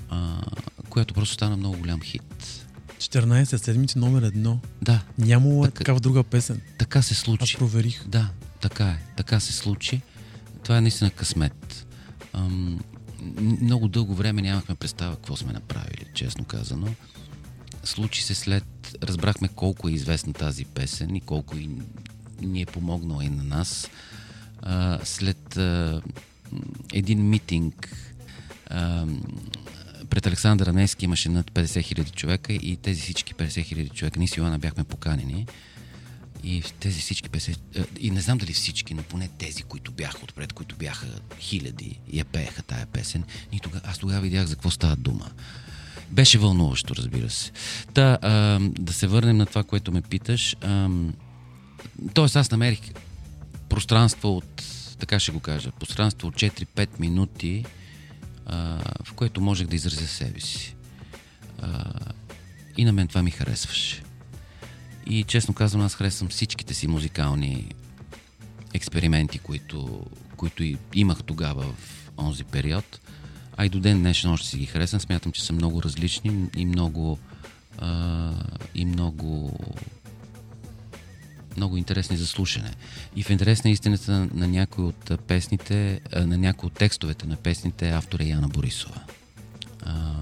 [0.10, 0.41] а,
[0.89, 2.62] която просто стана много голям хит.
[3.03, 4.59] 14 седмици номер едно.
[4.81, 6.61] Да, Нямало е Така- такава друга песен.
[6.77, 7.57] така се Аз случи.
[7.57, 8.07] проверих.
[8.07, 8.29] Да,
[8.61, 8.97] така е.
[9.17, 10.01] Така се случи.
[10.63, 11.85] Това е наистина късмет.
[12.33, 12.79] Ам,
[13.61, 16.87] много дълго време нямахме представа какво сме направили, честно казано.
[17.83, 18.63] Случи се след...
[19.03, 21.69] Разбрахме колко е известна тази песен и колко и
[22.41, 23.87] ни е помогнала и на нас.
[24.61, 26.01] А, след а,
[26.93, 27.95] един митинг
[28.67, 29.05] а,
[30.09, 34.27] пред Александър Анески имаше над 50 хиляди човека и тези всички 50 хиляди човека, ние
[34.27, 35.45] с Йоана бяхме поканени.
[36.43, 37.57] И тези всички 50...
[37.75, 41.07] е, И не знам дали всички, но поне тези, които бяха отпред, които бяха
[41.39, 43.23] хиляди, я пееха тая песен.
[43.51, 45.31] И тога, аз тогава видях за какво става дума.
[46.11, 47.51] Беше вълнуващо, разбира се.
[47.93, 50.55] Та, а, да се върнем на това, което ме питаш.
[50.61, 50.89] А,
[52.13, 52.79] тоест, аз намерих
[53.69, 54.63] пространство от
[54.99, 57.65] така ще го кажа, пространство от 4-5 минути,
[59.06, 60.75] в което можех да изразя себе си.
[61.62, 61.93] А,
[62.77, 64.03] и на мен това ми харесваше.
[65.06, 67.75] И честно казвам, аз харесвам всичките си музикални
[68.73, 70.06] експерименти, които,
[70.38, 72.99] които имах тогава в онзи период.
[73.58, 75.01] А и до ден днешен още си ги харесвам.
[75.01, 77.19] Смятам, че са много различни и много,
[77.77, 78.32] а,
[78.75, 79.60] и много
[81.57, 82.71] много интересни за слушане.
[83.15, 87.89] И в интерес на истината на, някои от песните, на някои от текстовете на песните
[87.89, 89.01] автора е Яна Борисова.
[89.81, 90.13] А,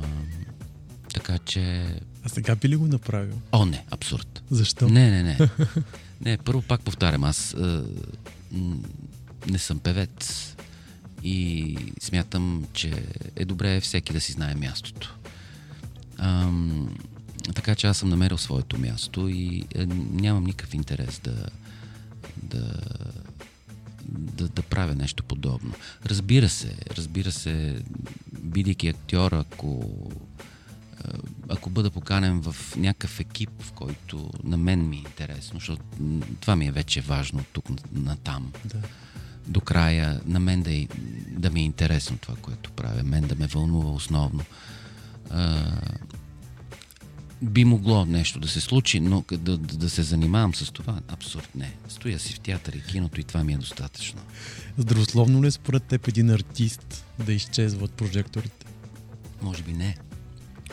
[1.13, 1.95] така че...
[2.23, 3.41] А сега би ли го направил?
[3.51, 4.43] О, не, абсурд.
[4.49, 4.89] Защо?
[4.89, 5.49] Не, не, не.
[6.21, 7.85] не, първо пак повтарям, аз а,
[9.47, 10.55] не съм певец
[11.23, 13.03] и смятам, че
[13.35, 15.17] е добре всеки да си знае мястото.
[16.17, 16.95] Ам,
[17.55, 21.45] така че аз съм намерил своето място и е, нямам никакъв интерес да,
[22.43, 22.73] да,
[24.07, 25.73] да, да правя нещо подобно.
[26.05, 27.81] Разбира се, разбира се,
[28.33, 29.99] бидейки актьор, ако,
[31.05, 31.17] е,
[31.49, 35.83] ако бъда поканен в някакъв екип, в който на мен ми е интересно, защото
[36.39, 38.51] това ми е вече важно тук на там.
[38.65, 38.77] Да.
[39.47, 40.87] До края на мен да, е,
[41.27, 44.43] да ми е интересно това, което правя, мен да ме вълнува основно.
[47.41, 51.49] Би могло нещо да се случи, но да, да, да се занимавам с това, абсурд
[51.55, 51.73] не.
[51.89, 54.21] Стоя си в театър и киното и това ми е достатъчно.
[54.77, 58.65] Здравословно ли е според теб един артист да изчезва от прожекторите?
[59.41, 59.97] Може би не.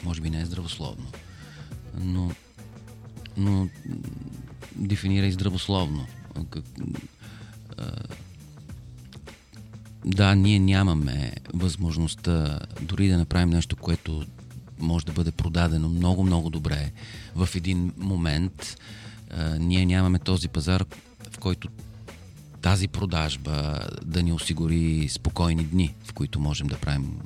[0.04, 1.06] Може би не е здравословно.
[2.00, 2.30] Но,
[3.36, 3.68] но
[4.76, 6.06] дефинирай здравословно.
[10.04, 14.26] Да, ние нямаме възможността дори да направим нещо, което
[14.80, 16.92] може да бъде продадено много, много добре
[17.34, 18.76] в един момент.
[19.30, 20.84] А, ние нямаме този пазар,
[21.30, 21.68] в който
[22.62, 27.18] тази продажба да ни осигури спокойни дни, в които можем да правим,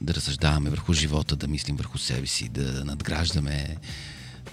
[0.00, 3.76] да разсъждаваме върху живота, да мислим върху себе си, да надграждаме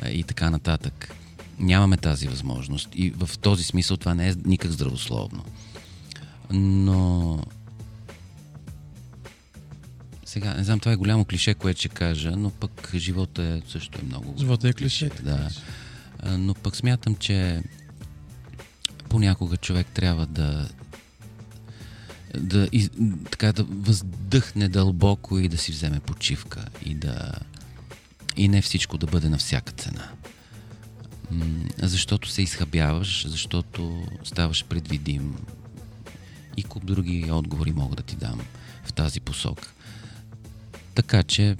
[0.09, 1.15] и така нататък.
[1.59, 2.89] Нямаме тази възможност.
[2.93, 5.43] И в този смисъл това не е никак здравословно.
[6.51, 7.39] Но
[10.35, 13.99] сега, не знам, това е голямо клише, което ще кажа, но пък живота е, също
[14.01, 14.35] е много.
[14.39, 15.09] Живота е клише.
[15.23, 15.49] Да.
[16.37, 17.63] Но пък смятам, че
[19.09, 20.69] понякога човек трябва да
[22.37, 22.89] да, из,
[23.31, 27.31] така, да въздъхне дълбоко и да си вземе почивка и да
[28.37, 30.09] и не всичко да бъде на всяка цена.
[31.77, 35.35] Защото се изхабяваш, защото ставаш предвидим
[36.57, 38.41] и куп други отговори мога да ти дам
[38.85, 39.74] в тази посока.
[40.95, 41.57] Така че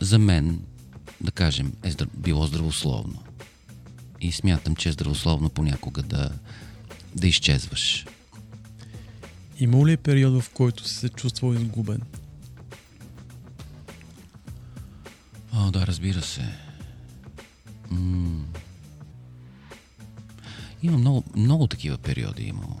[0.00, 0.60] за мен,
[1.20, 3.22] да кажем, е било здравословно.
[4.20, 6.30] И смятам, че е здравословно понякога да,
[7.16, 8.06] да изчезваш.
[9.58, 12.00] Има ли е период, в който си се чувствал изгубен?
[15.54, 16.54] О, да, разбира се.
[17.90, 18.44] М-
[20.82, 22.42] има много, много такива периоди.
[22.42, 22.76] Имало.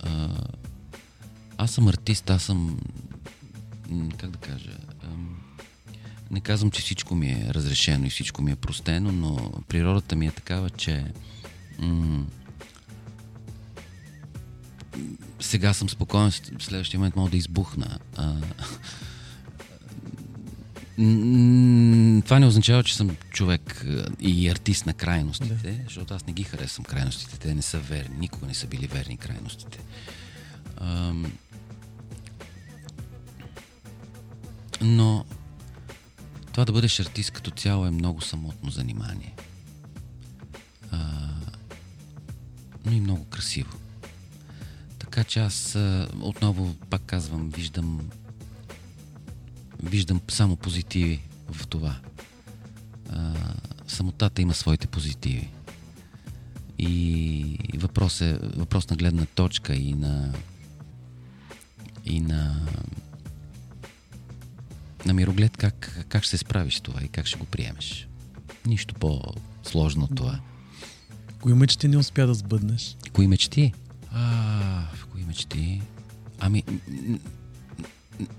[0.00, 0.28] А,
[1.58, 2.78] аз съм артист, аз съм
[4.18, 4.78] как да кажа,
[6.30, 10.26] не казвам, че всичко ми е разрешено и всичко ми е простено, но природата ми
[10.26, 11.04] е такава, че
[11.78, 12.26] м-
[15.40, 17.98] сега съм спокоен, в следващия момент мога да избухна.
[18.16, 18.34] А,
[22.24, 23.86] това не означава, че съм човек
[24.20, 25.74] и артист на крайностите, да.
[25.84, 27.38] защото аз не ги харесвам крайностите.
[27.38, 28.16] Те не са верни.
[28.18, 29.78] Никога не са били верни крайностите.
[34.80, 35.24] Но
[36.52, 39.34] това да бъдеш артист като цяло е много самотно занимание.
[40.90, 40.98] А,
[42.84, 43.78] но и много красиво.
[44.98, 45.78] Така че аз
[46.20, 48.10] отново, пак казвам, виждам
[49.82, 51.96] виждам само позитиви в това.
[53.10, 53.34] А,
[53.86, 55.50] самотата има своите позитиви.
[56.78, 60.32] И въпрос е въпрос на гледна точка и на
[62.04, 62.66] и на
[65.04, 68.08] на мироглед как, как ще се справиш с това и как ще го приемеш.
[68.66, 70.40] Нищо по-сложно от това.
[71.40, 72.96] Кои мечти не успя да сбъднеш?
[73.12, 73.72] Кои мечти?
[74.12, 74.20] А,
[74.94, 75.82] в кои мечти?
[76.40, 76.62] Ами,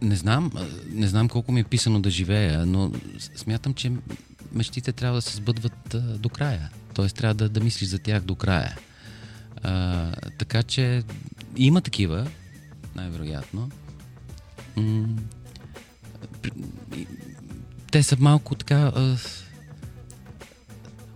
[0.02, 0.52] не знам,
[0.90, 2.92] не знам колко ми е писано да живея, но
[3.36, 3.92] смятам, че
[4.52, 6.70] мечтите трябва да се сбъдват а, до края.
[6.94, 8.78] Тоест трябва да, да мислиш за тях до края.
[9.64, 11.04] А, така че
[11.58, 12.28] има такива,
[12.96, 13.72] най-вероятно.
[14.78, 15.08] М-
[17.92, 19.18] те са малко така а,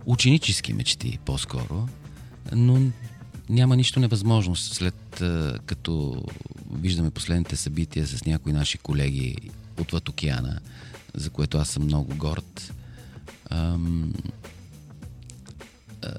[0.06, 1.88] ученически мечти по-скоро,
[2.52, 2.80] но
[3.48, 6.24] няма нищо невъзможно след момент, като
[6.72, 9.36] виждаме последните събития с някои наши колеги
[9.80, 10.60] отвъд океана,
[11.14, 12.72] за което аз съм много горд,
[13.50, 14.12] ам,
[16.02, 16.12] а,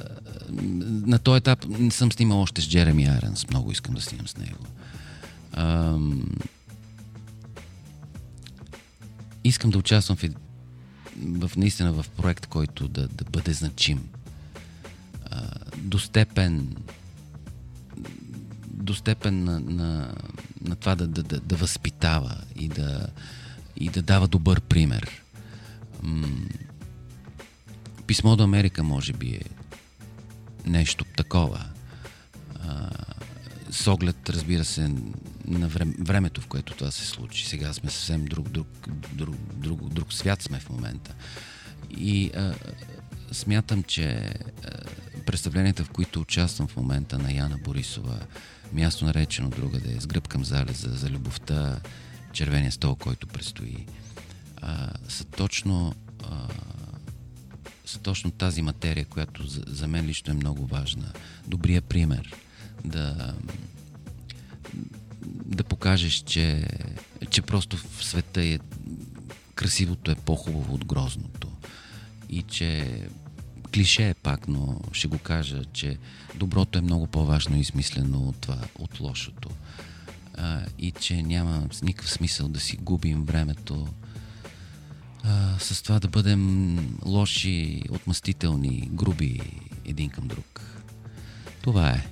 [1.05, 3.49] на този етап съм снимал още с Джереми Айренс.
[3.49, 4.65] Много искам да снимам с него.
[5.53, 6.25] Ам,
[9.43, 10.29] искам да участвам в,
[11.47, 14.09] в наистина в проект, който да, да бъде значим.
[15.25, 16.75] А, до степен
[18.83, 20.15] до степен на, на,
[20.61, 23.07] на това да, да, да, да възпитава и да,
[23.77, 25.21] и да дава добър пример.
[26.03, 26.27] М-
[28.07, 29.41] Писмо до Америка може би е
[30.65, 31.65] нещо такова.
[32.67, 32.89] А,
[33.71, 34.91] с оглед, разбира се,
[35.47, 35.67] на
[35.99, 37.45] времето, в което това се случи.
[37.45, 38.67] Сега сме съвсем друг, друг,
[39.13, 41.15] друг, друг, друг свят сме в момента.
[41.97, 42.53] И а,
[43.31, 44.33] смятам, че а,
[45.25, 48.19] представленията, в които участвам в момента на Яна Борисова,
[48.73, 51.79] място наречено другаде, с гръб към залеза, за любовта,
[52.33, 53.85] червения стол, който предстои,
[54.61, 56.47] а, са точно а,
[57.85, 61.11] са точно тази материя, която за, за мен лично е много важна.
[61.47, 62.35] Добрия пример.
[62.85, 63.33] Да,
[65.45, 66.67] да покажеш, че,
[67.29, 68.59] че просто в света е
[69.55, 71.47] красивото е по-хубаво от грозното.
[72.29, 73.01] И че
[73.73, 75.97] клише е пак, но ще го кажа, че
[76.35, 79.49] доброто е много по-важно и смислено от това, от лошото.
[80.37, 83.87] А, и че няма никакъв смисъл да си губим времето
[85.23, 89.39] а, с това да бъдем лоши, отмъстителни, груби
[89.85, 90.61] един към друг.
[91.61, 92.07] Това е.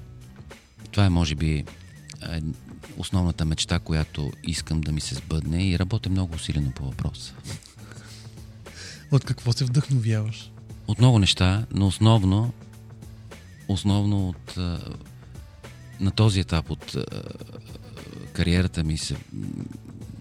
[0.91, 1.65] Това е, може би,
[2.97, 7.33] основната мечта, която искам да ми се сбъдне и работя много усилено по въпроса.
[9.11, 10.51] От какво се вдъхновяваш?
[10.87, 12.53] От много неща, но основно,
[13.67, 14.57] основно от
[15.99, 16.95] на този етап от
[18.33, 19.15] кариерата ми се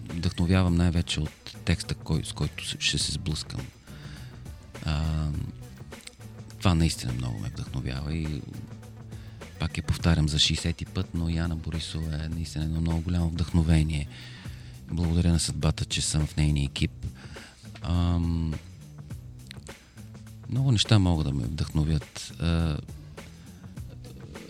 [0.08, 3.60] вдъхновявам най-вече от текста, кой, с който ще се сблъскам.
[4.84, 5.26] А,
[6.58, 8.42] това наистина много ме вдъхновява и
[9.60, 14.08] пак я повтарям за 60-ти път, но Яна Борисова е наистина едно много голямо вдъхновение.
[14.90, 17.06] Благодаря на съдбата, че съм в нейния екип.
[17.82, 18.54] Ам,
[20.50, 22.32] много неща могат да ме вдъхновят.
[22.40, 22.76] А,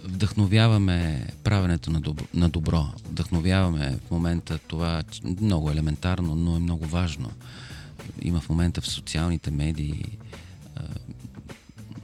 [0.04, 2.86] вдъхновяваме правенето на добро, на добро.
[3.08, 5.02] Вдъхновяваме в момента това
[5.40, 7.30] много елементарно, но е много важно.
[8.22, 10.18] Има в момента в социалните медии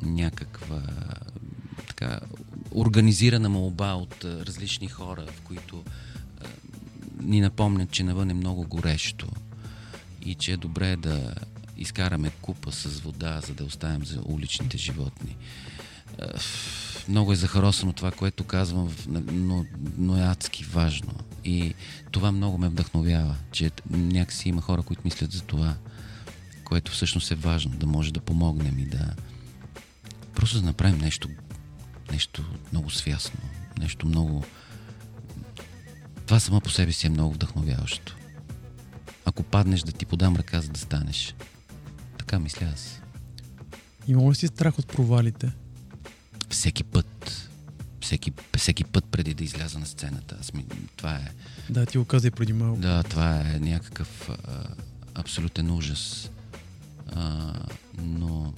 [0.03, 0.83] някаква
[1.87, 2.21] така,
[2.77, 5.85] организирана молба от различни хора, в които
[7.21, 9.29] ни напомнят, че навън е много горещо
[10.23, 11.35] и че е добре да
[11.77, 15.37] изкараме купа с вода, за да оставим за уличните животни
[17.09, 18.95] много е захаросано това, което казвам,
[19.33, 19.65] но,
[19.99, 21.13] но е адски важно.
[21.45, 21.75] И
[22.11, 25.75] това много ме вдъхновява, че някакси има хора, които мислят за това,
[26.65, 29.15] което всъщност е важно, да може да помогнем и да
[30.35, 31.29] просто да направим нещо,
[32.11, 33.41] нещо много свясно,
[33.79, 34.45] нещо много...
[36.27, 38.17] Това само по себе си е много вдъхновяващо.
[39.25, 41.35] Ако паднеш, да ти подам ръка, за да станеш.
[42.19, 43.01] Така мисля аз.
[44.09, 45.53] Има ли си страх от провалите?
[46.51, 47.51] всеки път.
[48.01, 50.37] Всеки, всеки път преди да изляза на сцената.
[50.41, 50.65] Аз ми,
[50.97, 51.33] това е...
[51.71, 52.81] Да, ти го каза и преди малко.
[52.81, 54.35] Да, това е някакъв а,
[55.15, 56.31] абсолютен ужас.
[57.13, 57.53] А,
[57.99, 58.55] но...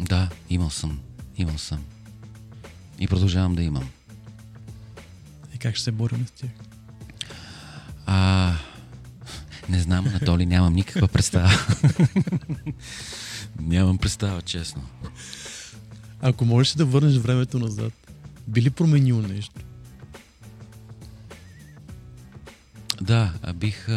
[0.00, 1.00] Да, имал съм.
[1.38, 1.84] Имал съм.
[2.98, 3.88] И продължавам да имам.
[5.54, 6.50] И как ще се борим с тях?
[8.06, 8.54] А,
[9.68, 11.50] не знам, Анатолий, нямам никаква представа.
[13.60, 14.82] нямам представа, честно.
[16.20, 17.92] Ако можеш да върнеш времето назад,
[18.46, 19.60] би ли променил нещо?
[23.00, 23.88] Да, бих,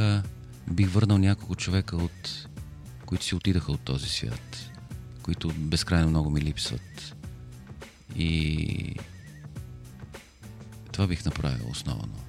[0.71, 2.47] бих върнал няколко човека, от,
[3.05, 4.69] които си отидаха от този свят,
[5.21, 7.15] които безкрайно много ми липсват.
[8.15, 8.95] И
[10.91, 12.19] това бих направил основно.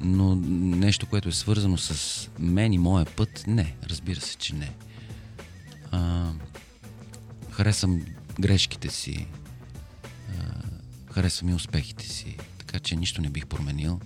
[0.00, 0.34] Но
[0.76, 3.76] нещо, което е свързано с мен и моя път, не.
[3.86, 4.72] Разбира се, че не.
[5.90, 6.32] А,
[7.50, 8.02] харесвам
[8.40, 9.26] грешките си,
[11.10, 12.36] харесвам и успехите си.
[12.58, 14.00] Така че нищо не бих променил,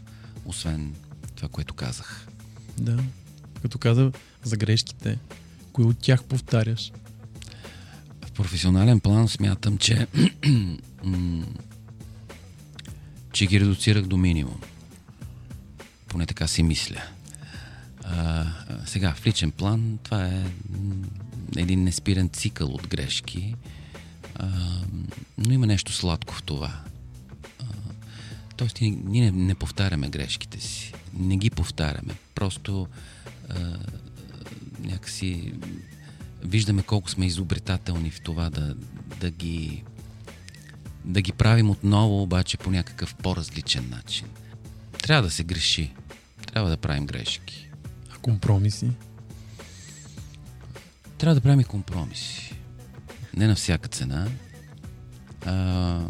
[0.45, 0.95] освен
[1.35, 2.27] това, което казах.
[2.79, 3.05] Да.
[3.63, 4.13] Като каза
[4.43, 5.19] за грешките,
[5.73, 6.93] кои от тях повтаряш?
[8.35, 10.07] Професионален план смятам, че
[13.33, 14.61] че ги редуцирах до минимум.
[16.09, 17.03] Поне така си мисля.
[18.05, 18.47] А,
[18.87, 20.45] сега, в личен план, това е
[21.57, 23.55] един неспирен цикъл от грешки,
[24.35, 24.49] а,
[25.39, 26.81] но има нещо сладко в това.
[27.61, 27.65] А,
[28.57, 30.93] Тоест, ние не, не повтаряме грешките си.
[31.19, 32.15] Не ги повтаряме.
[32.35, 32.89] Просто
[33.49, 33.79] а,
[34.81, 35.53] някакси
[36.45, 38.75] виждаме колко сме изобретателни в това да,
[39.21, 39.85] да ги
[41.05, 44.27] да ги правим отново, обаче по някакъв по-различен начин.
[45.03, 45.93] Трябва да се греши.
[46.47, 47.71] Трябва да правим грешки.
[48.11, 48.91] А компромиси?
[51.19, 52.55] Трябва да правим и компромиси.
[53.37, 54.29] Не на всяка цена.
[55.45, 56.01] А,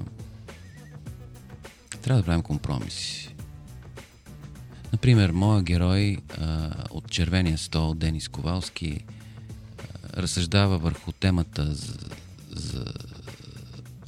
[2.02, 3.34] трябва да правим компромиси.
[4.92, 9.04] Например, моя герой а, от Червения стол, Денис Ковалски,
[10.16, 11.98] разсъждава върху темата за,
[12.50, 12.84] за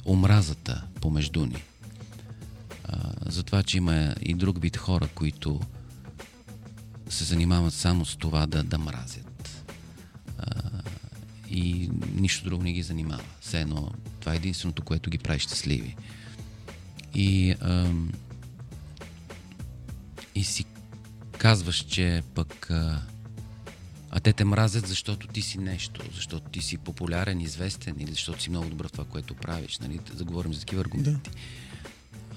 [0.05, 1.63] омразата помежду ни.
[3.25, 5.61] За това, че има и друг вид хора, които
[7.09, 9.65] се занимават само с това да, да мразят.
[11.49, 13.23] И нищо друго не ги занимава.
[13.41, 15.95] Все едно, това е единственото, което ги прави щастливи.
[17.13, 17.91] И, а,
[20.35, 20.65] и си
[21.37, 23.01] казваш, че пък а,
[24.11, 28.41] а те те мразят, защото ти си нещо, защото ти си популярен, известен или защото
[28.41, 29.79] си много добър в това, което правиш.
[29.79, 29.99] Нали?
[30.13, 31.29] Да говорим за такива аргументи.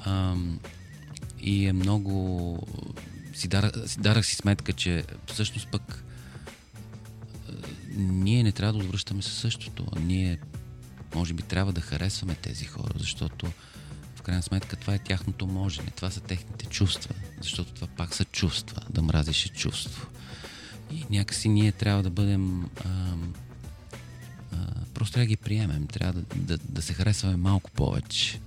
[0.04, 0.36] Да.
[1.40, 2.58] И е много...
[3.34, 6.04] Си, дарах, си дарах си сметка, че всъщност пък
[7.96, 9.86] ние не трябва да отвръщаме със същото.
[10.00, 10.38] Ние,
[11.14, 13.52] може би, трябва да харесваме тези хора, защото
[14.16, 18.24] в крайна сметка това е тяхното можене, това са техните чувства, защото това пак са
[18.24, 20.06] чувства, да мразиш е чувство.
[20.92, 22.64] И някакси ние трябва да бъдем.
[22.84, 23.14] А,
[24.52, 24.56] а,
[24.94, 25.86] просто трябва да ги приемем.
[25.86, 28.40] Трябва да, да, да се харесваме малко повече.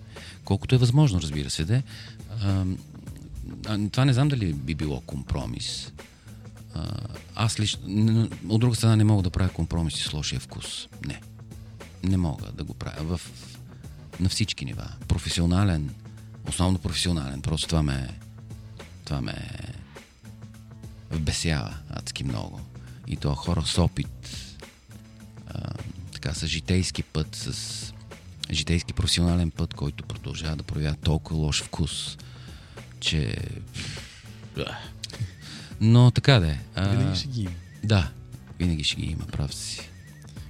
[0.46, 1.66] Колкото е възможно, разбира се.
[1.66, 1.84] Де.
[2.42, 2.66] А,
[3.68, 5.92] а, това не знам дали би било компромис.
[6.74, 6.98] А,
[7.36, 8.30] аз лично.
[8.50, 10.88] От друга страна не мога да правя компромиси с лошия вкус.
[11.06, 11.22] Не.
[12.04, 13.18] Не мога да го правя.
[13.18, 13.22] В,
[14.20, 14.88] на всички нива.
[15.08, 15.90] Професионален,
[16.48, 17.42] основно професионален.
[17.42, 18.10] Просто това ме.
[19.06, 19.50] Това ме
[21.14, 22.62] вбесява адски много.
[23.08, 24.08] И то хора с опит,
[25.48, 25.74] а,
[26.14, 27.94] така, с житейски път, с
[28.52, 32.18] житейски професионален път, който продължава да проявява толкова лош вкус,
[33.00, 33.38] че...
[35.82, 36.60] Но така да е.
[36.78, 37.52] Винаги ще ги има.
[37.84, 38.12] Да,
[38.60, 39.90] винаги ще ги има, прав си.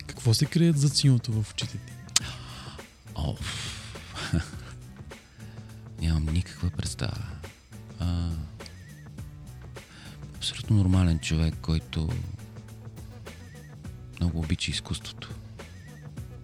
[0.07, 1.93] Какво се крият за синото в очите ти?
[3.15, 3.35] О,
[6.01, 7.23] нямам никаква представа.
[7.99, 8.29] А,
[10.63, 12.09] абсолютно нормален човек, който
[14.19, 15.29] много обича изкуството.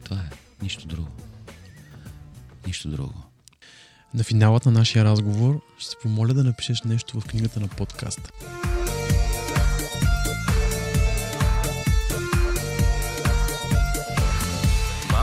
[0.03, 0.29] Това е.
[0.61, 1.09] Нищо друго.
[2.67, 3.23] Нищо друго.
[4.13, 8.31] На финалът на нашия разговор ще се помоля да напишеш нещо в книгата на подкаста.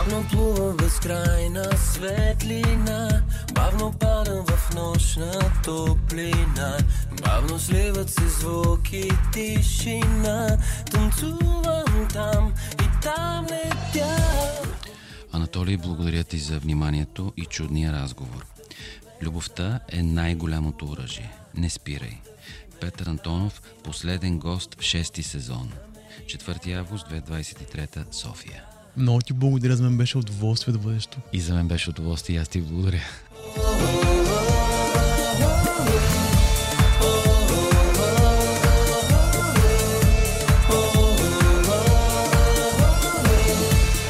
[0.06, 3.22] Бавно плува безкрайна светлина
[3.54, 5.32] Бавно падам в нощна
[5.64, 6.78] топлина
[7.22, 10.58] Бавно сливат се звуки тишина
[10.90, 14.16] Танцувам там и там летя
[15.32, 18.46] Анатолий, благодаря ти за вниманието и чудния разговор.
[19.22, 21.32] Любовта е най-голямото оръжие.
[21.56, 22.20] Не спирай.
[22.80, 25.72] Петър Антонов, последен гост в шести сезон.
[26.26, 28.75] 4 август 2023 София.
[28.96, 31.24] Много ти благодаря, за мен беше удоволствие да бъдеш тук.
[31.32, 33.02] И за мен беше удоволствие и аз ти благодаря.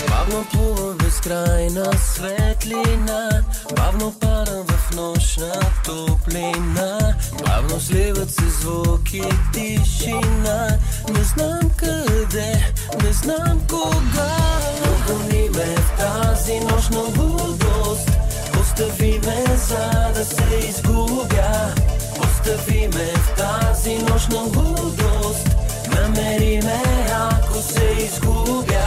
[0.09, 3.45] Бавно плува безкрайна светлина
[3.77, 5.53] Бавно падам в нощна
[5.85, 7.15] топлина.
[7.45, 9.23] Бавно сливат се звуки
[9.53, 10.79] тишина.
[11.09, 12.73] Не знам къде,
[13.03, 14.37] не знам кога.
[14.85, 18.11] Догони ме в тази нощна лудост.
[18.61, 21.75] Остави ме за да се изгубя.
[22.21, 25.57] Остави ме в тази нощна лудост.
[25.95, 28.87] Намери ме ако се изгубя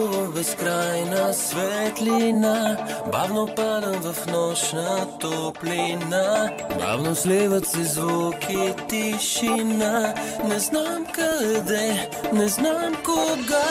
[0.00, 2.76] Плува безкрайна светлина
[3.12, 6.50] Бавно падам в нощна топлина.
[6.78, 10.14] Бавно сливат се звуки тишина.
[10.44, 13.64] Не знам къде, не знам кога.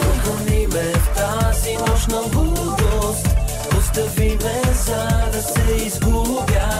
[0.00, 3.26] Прогони ме в тази нощна лудост.
[3.78, 6.70] Остави ме за да се изгубя.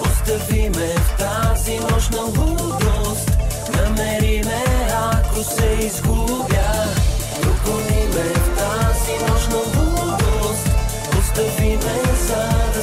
[0.00, 3.30] Остави ме в тази нощна лудост.
[3.76, 4.64] Намери ме
[5.12, 6.65] ако се изгубя
[11.18, 12.75] Остави ме за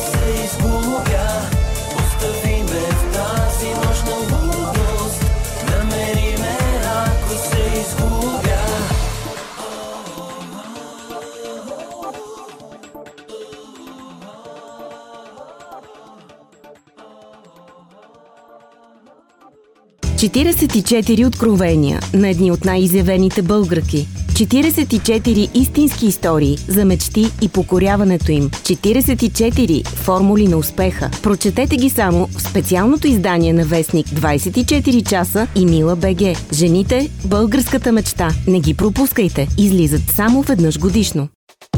[20.24, 24.08] 44 откровения на едни от най-изявените българки.
[24.28, 28.50] 44 истински истории за мечти и покоряването им.
[28.50, 31.10] 44 формули на успеха.
[31.24, 36.38] Прочетете ги само в специалното издание на Вестник 24 часа и Мила БГ.
[36.54, 38.30] Жените– българската мечта.
[38.48, 39.48] Не ги пропускайте.
[39.58, 41.28] Излизат само веднъж годишно.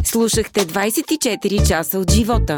[0.04, 2.58] Слушахте 24 часа от живота.